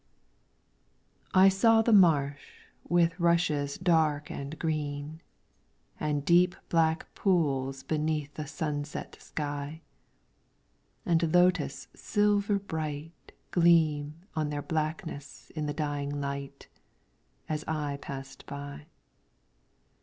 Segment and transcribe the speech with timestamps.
[1.35, 5.21] I SAW the marsh with rushes dank and green,
[5.99, 9.81] And deep black pools beneath a sunset sky,
[11.05, 16.67] And lotus silver bright Gleam on their blackness in the dying light,
[17.47, 18.87] As I passed by.